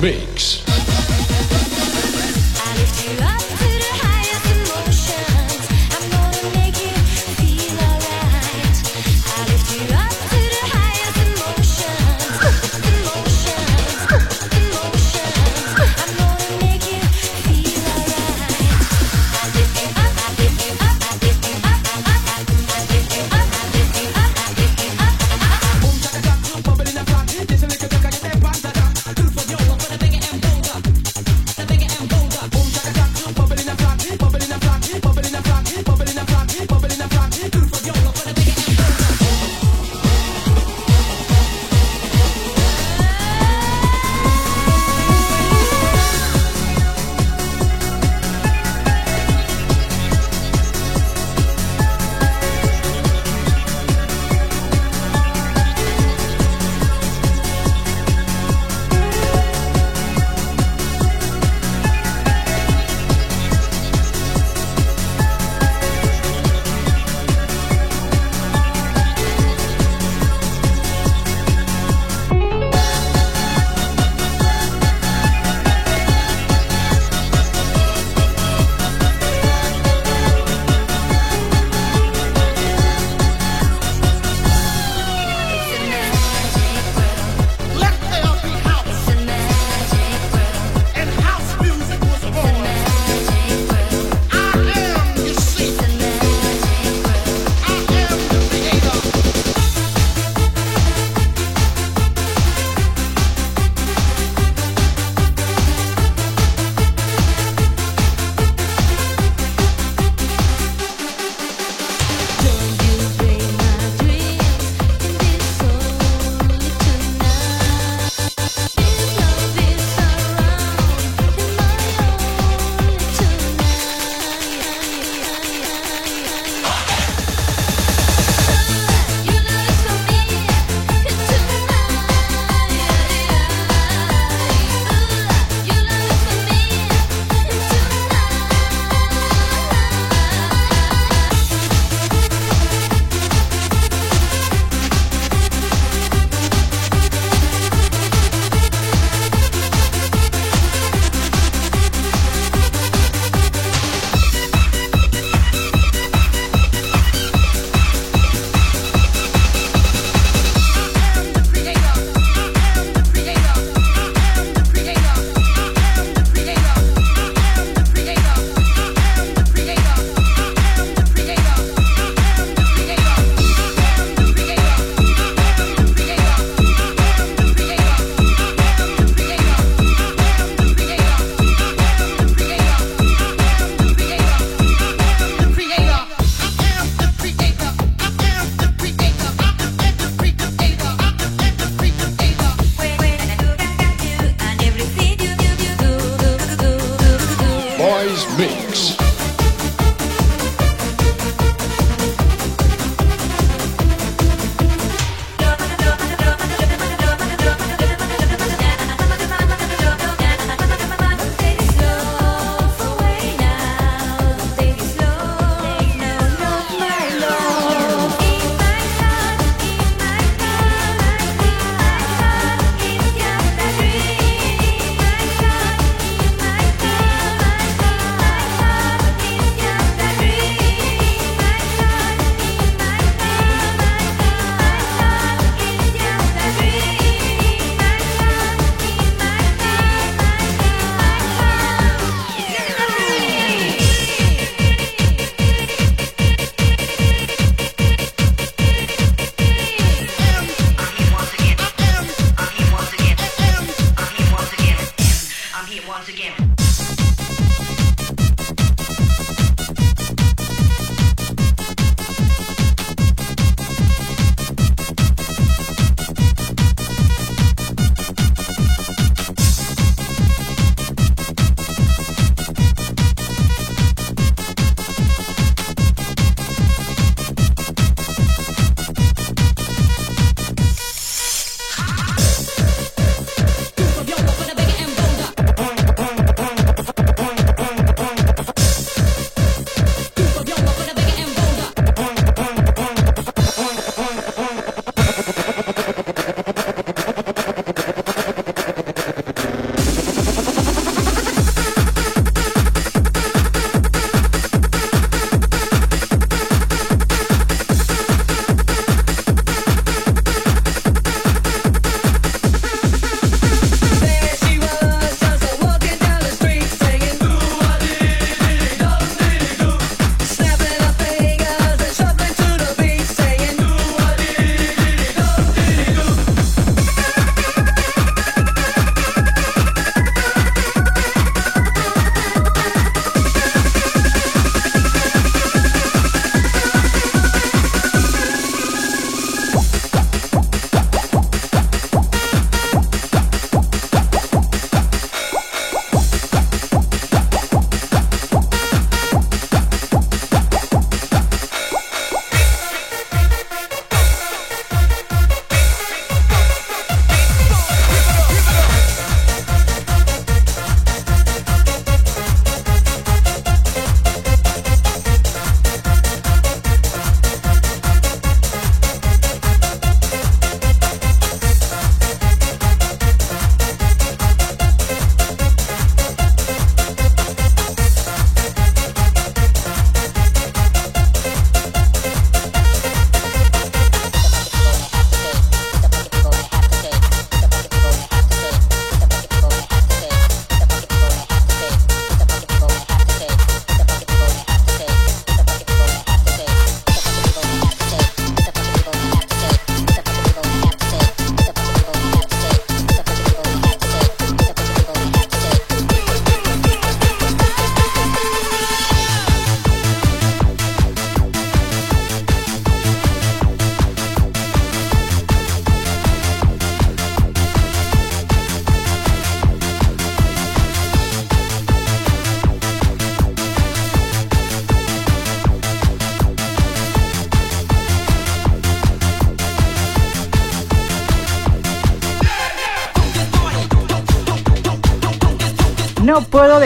Mix. 0.01 0.68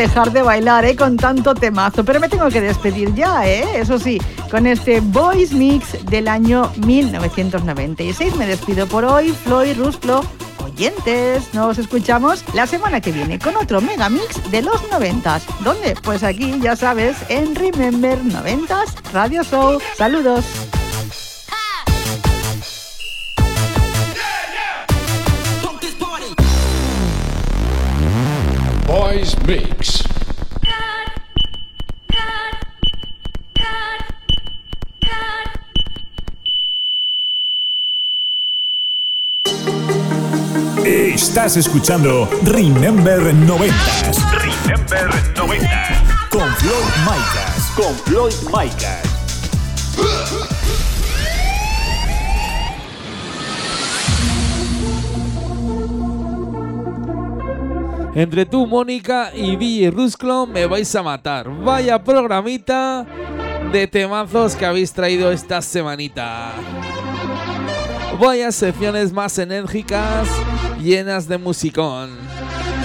Dejar 0.04 0.34
de 0.34 0.42
bailar, 0.42 0.84
¿eh? 0.84 0.98
Con 0.98 1.16
tanto 1.16 1.56
temazo, 1.56 2.04
pero 2.04 2.20
me 2.20 2.28
tengo 2.28 2.50
que 2.50 2.60
despedir 2.60 3.16
ya, 3.16 3.48
¿eh? 3.48 3.64
Eso 3.76 3.98
sí, 3.98 4.20
con 4.52 4.68
este 4.68 5.00
Voice 5.00 5.56
Mix 5.56 6.06
del 6.08 6.28
año 6.28 6.70
1996. 6.86 8.36
Me 8.36 8.46
despido 8.46 8.86
por 8.86 9.06
hoy, 9.06 9.30
Floyd 9.32 9.78
Rusclo. 9.78 10.22
Oyentes, 10.62 11.54
nos 11.54 11.78
escuchamos 11.78 12.44
la 12.54 12.68
semana 12.68 13.00
que 13.00 13.14
viene 13.14 13.40
con 13.40 13.56
otro 13.56 13.80
mega 13.80 14.10
mix 14.10 14.52
de 14.52 14.62
los 14.62 14.82
90. 14.92 15.40
¿Dónde? 15.64 15.96
Pues 16.04 16.24
aquí, 16.24 16.60
ya 16.60 16.76
sabes, 16.76 17.16
en 17.30 17.56
Remember 17.56 18.20
90s 18.22 19.14
Radio 19.14 19.42
Show. 19.44 19.80
Saludos. 19.98 20.44
Boys 28.94 29.36
Mix. 29.48 29.83
Estás 41.34 41.58
escuchando 41.58 42.30
Remember 42.44 43.34
90 43.34 43.76
Remember 44.34 45.10
90. 45.36 46.30
con 46.30 46.48
Floyd 46.58 46.86
Micas. 47.00 47.72
Con 47.76 47.96
Floyd 48.06 48.34
Micas. 48.56 49.02
Entre 58.14 58.46
tú, 58.46 58.68
Mónica 58.68 59.32
y 59.34 59.56
Billy 59.56 59.90
Rusclo 59.90 60.46
me 60.46 60.68
vais 60.68 60.96
a 60.96 61.02
matar. 61.02 61.50
Vaya 61.50 62.04
programita 62.04 63.08
de 63.72 63.88
temazos 63.88 64.56
que 64.56 64.68
habéis 64.68 64.94
traído 64.94 65.32
esta 65.32 65.64
semanita. 65.64 66.52
Vaya 68.24 68.54
secciones 68.54 69.12
más 69.12 69.38
enérgicas, 69.38 70.30
llenas 70.82 71.28
de 71.28 71.38
musicón. 71.38 72.10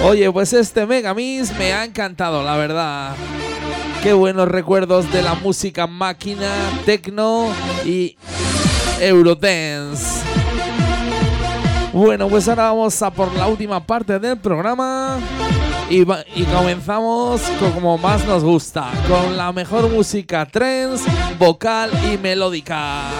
Oye, 0.02 0.32
pues 0.32 0.52
este 0.52 0.84
Megamix 0.84 1.56
me 1.56 1.72
ha 1.72 1.84
encantado, 1.84 2.42
la 2.42 2.56
verdad. 2.56 3.14
Qué 4.02 4.12
buenos 4.14 4.48
recuerdos 4.48 5.12
de 5.12 5.22
la 5.22 5.34
música 5.36 5.86
máquina, 5.86 6.50
techno 6.84 7.52
y 7.84 8.16
Eurodance. 9.00 10.22
Bueno, 11.92 12.28
pues 12.28 12.48
ahora 12.48 12.64
vamos 12.64 13.00
a 13.00 13.12
por 13.12 13.32
la 13.34 13.46
última 13.46 13.86
parte 13.86 14.18
del 14.18 14.38
programa 14.38 15.20
y, 15.88 16.00
y 16.34 16.44
comenzamos 16.52 17.42
con 17.60 17.70
como 17.70 17.96
más 17.96 18.24
nos 18.24 18.42
gusta, 18.42 18.90
con 19.06 19.36
la 19.36 19.52
mejor 19.52 19.88
música 19.88 20.44
trance, 20.46 21.08
vocal 21.38 21.92
y 22.12 22.18
melódica. 22.18 23.12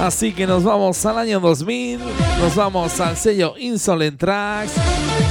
Así 0.00 0.32
que 0.32 0.46
nos 0.46 0.64
vamos 0.64 1.04
al 1.04 1.18
año 1.18 1.40
2000, 1.40 2.00
nos 2.40 2.54
vamos 2.56 2.98
al 3.00 3.18
sello 3.18 3.54
Insolent 3.58 4.18
Tracks 4.18 4.72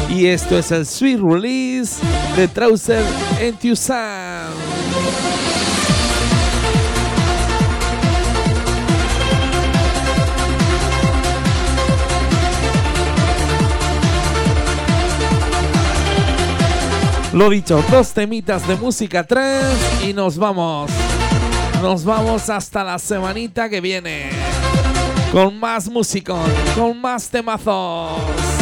y 0.10 0.28
esto 0.28 0.60
es 0.60 0.72
el 0.72 0.86
Sweet 0.86 1.20
Release 1.20 2.00
de 2.36 2.48
Trouser 2.48 3.04
Enthusiasm. 3.40 4.54
Lo 17.34 17.50
dicho, 17.50 17.84
dos 17.90 18.14
temitas 18.14 18.68
de 18.68 18.76
música 18.76 19.24
trance 19.24 20.06
y 20.08 20.14
nos 20.14 20.38
vamos. 20.38 20.92
Nos 21.82 22.04
vamos 22.04 22.50
hasta 22.50 22.84
la 22.84 23.00
semanita 23.00 23.70
que 23.70 23.80
viene. 23.80 24.49
Con 25.32 25.60
más 25.60 25.88
musicón, 25.88 26.52
con 26.76 27.00
más 27.00 27.30
temazos. 27.30 28.59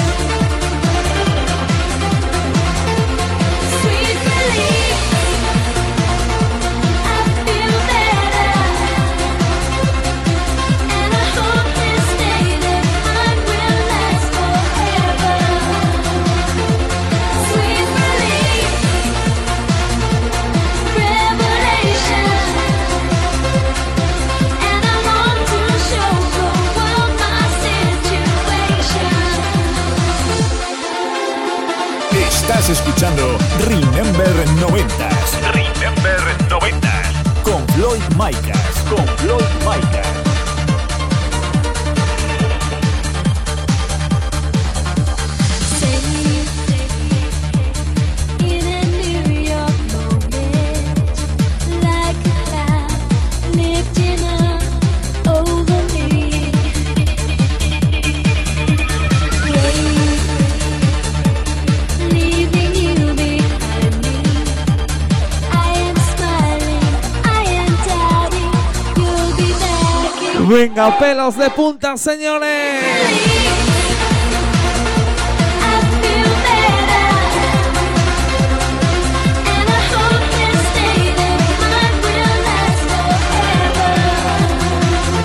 De 71.36 71.49
punta, 71.49 71.97
señores. 71.97 72.84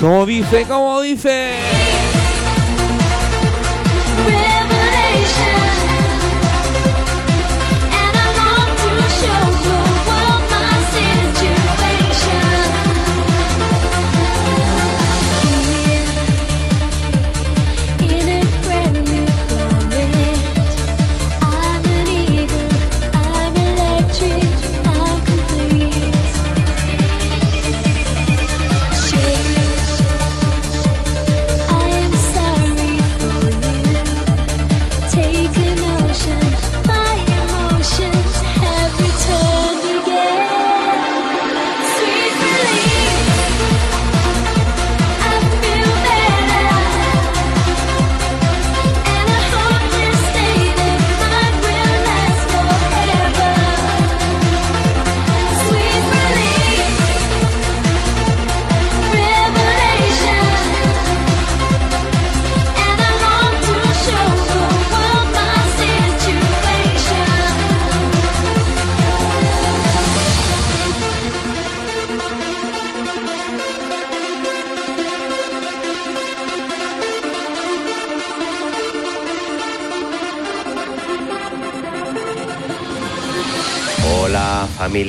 Como 0.01 0.27
dice, 0.27 0.65
como 0.65 1.01
dice. 1.03 1.82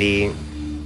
Family. 0.03 0.31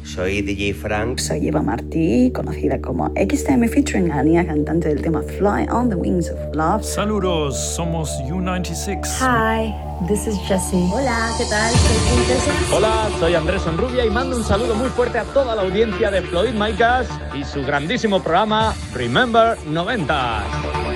Soy 0.03 0.41
DJ 0.41 0.74
Frank. 0.74 1.20
Soy 1.20 1.49
Eva 1.49 1.61
Martí, 1.61 2.32
conocida 2.34 2.80
como 2.80 3.11
XTM 3.15 3.68
featuring 3.68 4.09
Ania, 4.09 4.45
cantante 4.45 4.88
del 4.88 5.01
tema 5.01 5.22
Fly 5.22 5.68
on 5.70 5.89
the 5.89 5.95
Wings 5.95 6.30
of 6.30 6.39
Love. 6.55 6.84
Saludos, 6.84 7.57
somos 7.76 8.09
U96. 8.22 9.05
Hi, 9.20 9.76
this 10.07 10.26
is 10.26 10.38
Jessie. 10.47 10.89
Hola, 10.93 11.30
¿qué 11.38 11.43
tal? 11.49 11.72
Soy 11.74 12.15
Princesa. 12.15 12.51
Hola, 12.74 13.09
soy 13.20 13.36
Andrés 13.36 13.61
Sonrubia 13.63 14.05
y 14.05 14.09
mando 14.09 14.38
un 14.38 14.45
saludo 14.45 14.76
muy 14.76 14.89
fuerte 14.89 15.20
a 15.20 15.26
toda 15.26 15.55
la 15.55 15.63
audiencia 15.63 16.09
de 16.09 16.22
Floyd 16.22 16.53
Micas 16.53 17.07
y 17.38 17.43
su 17.43 17.61
grandísimo 17.63 18.24
programa 18.24 18.74
Remember 18.93 19.57
90. 19.68 20.87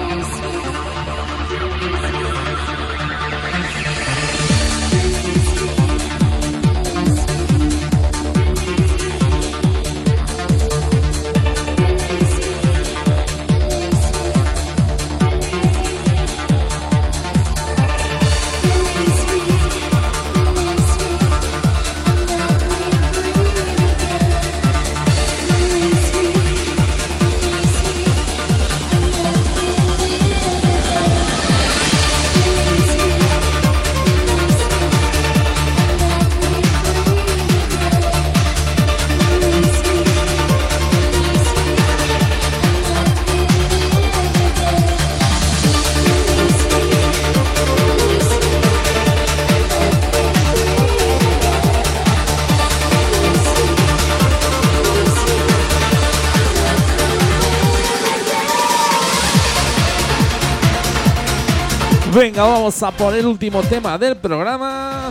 Venga, 62.13 62.43
vamos 62.43 62.83
a 62.83 62.91
por 62.91 63.15
el 63.15 63.25
último 63.25 63.61
tema 63.63 63.97
del 63.97 64.17
programa. 64.17 65.09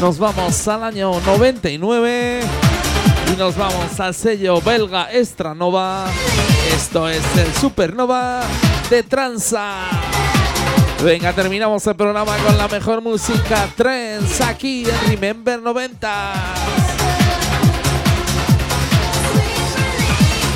Nos 0.00 0.18
vamos 0.18 0.66
al 0.66 0.82
año 0.82 1.20
99 1.20 2.40
y 3.32 3.36
nos 3.36 3.56
vamos 3.56 4.00
al 4.00 4.14
sello 4.14 4.60
belga 4.60 5.12
Estranova. 5.12 6.06
Esto 6.74 7.08
es 7.08 7.22
el 7.36 7.54
Supernova 7.54 8.42
de 8.90 9.04
Transa. 9.04 9.82
Venga, 11.04 11.32
terminamos 11.32 11.86
el 11.86 11.94
programa 11.94 12.36
con 12.38 12.58
la 12.58 12.66
mejor 12.66 13.00
música 13.00 13.68
trance 13.76 14.42
aquí 14.42 14.84
en 14.84 15.10
Remember 15.10 15.62
90. 15.62 16.32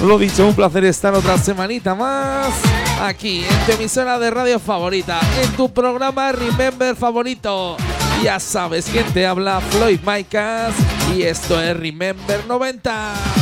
Lo 0.03 0.19
dicho, 0.19 0.45
un 0.45 0.55
placer 0.55 0.85
estar 0.87 1.15
otra 1.15 1.39
semanita 1.39 1.95
más 1.95 2.88
aquí 3.01 3.45
en 3.45 3.67
tu 3.67 3.73
emisora 3.73 4.19
de 4.19 4.31
radio 4.31 4.59
favorita, 4.59 5.21
en 5.43 5.51
tu 5.53 5.73
programa 5.73 6.33
Remember 6.33 6.95
favorito. 6.97 7.77
Ya 8.23 8.41
sabes 8.41 8.87
quién 8.91 9.07
te 9.13 9.27
habla, 9.27 9.61
Floyd 9.61 10.01
Micas, 10.05 10.75
y 11.17 11.23
esto 11.23 11.61
es 11.61 11.77
Remember 11.77 12.45
90. 12.47 13.38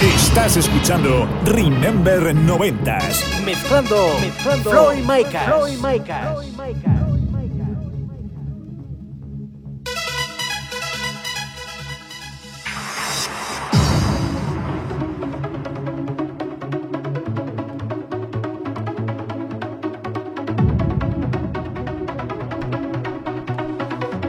Estás 0.00 0.56
escuchando 0.56 1.28
Remember 1.44 2.34
90s. 2.34 3.42
Mezclando, 3.44 4.18
mezclando 4.20 4.70
Floyd 4.70 5.04
Micas. 5.04 5.44
Floyd 5.44 5.78
Micas. 5.78 7.30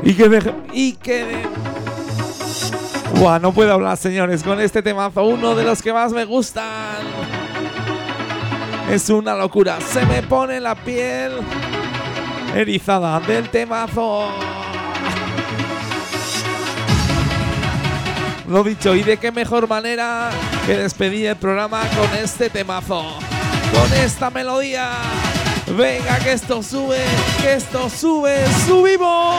Y 0.03 0.13
que 0.15 0.29
deje- 0.29 0.53
y 0.73 0.93
que 0.93 1.23
de- 1.25 1.60
Buah, 3.21 3.37
no 3.37 3.51
puedo 3.53 3.71
hablar, 3.71 3.97
señores, 3.97 4.41
con 4.41 4.59
este 4.59 4.81
temazo, 4.81 5.23
uno 5.23 5.53
de 5.53 5.63
los 5.63 5.79
que 5.83 5.93
más 5.93 6.11
me 6.11 6.25
gustan. 6.25 7.05
Es 8.89 9.11
una 9.11 9.35
locura, 9.35 9.77
se 9.79 10.03
me 10.07 10.23
pone 10.23 10.59
la 10.59 10.73
piel 10.73 11.33
erizada 12.55 13.19
del 13.19 13.47
temazo. 13.49 14.27
Lo 18.47 18.63
dicho, 18.63 18.95
y 18.95 19.03
de 19.03 19.17
qué 19.17 19.31
mejor 19.31 19.67
manera 19.67 20.31
que 20.65 20.77
despedir 20.77 21.27
el 21.27 21.35
programa 21.35 21.81
con 21.95 22.17
este 22.17 22.49
temazo, 22.49 23.03
con 23.71 23.93
esta 23.99 24.31
melodía. 24.31 24.93
Venga, 25.77 26.17
que 26.17 26.31
esto 26.31 26.63
sube, 26.63 26.97
que 27.39 27.53
esto 27.53 27.87
sube, 27.87 28.43
subimos. 28.65 29.30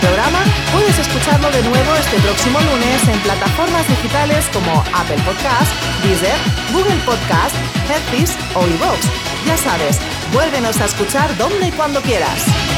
Programa, 0.00 0.40
puedes 0.72 0.98
escucharlo 0.98 1.50
de 1.50 1.62
nuevo 1.62 1.94
este 1.96 2.18
próximo 2.20 2.60
lunes 2.60 3.08
en 3.08 3.18
plataformas 3.20 3.86
digitales 3.88 4.48
como 4.52 4.84
Apple 4.94 5.20
Podcast, 5.24 5.72
Deezer, 6.02 6.36
Google 6.72 7.00
Podcast, 7.04 7.54
Headpiece 7.88 8.34
o 8.54 8.66
iVoox. 8.66 9.00
Ya 9.46 9.56
sabes, 9.56 9.98
vuélvenos 10.32 10.80
a 10.80 10.86
escuchar 10.86 11.36
donde 11.36 11.68
y 11.68 11.72
cuando 11.72 12.00
quieras. 12.02 12.77